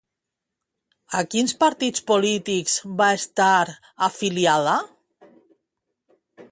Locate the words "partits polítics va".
1.65-3.11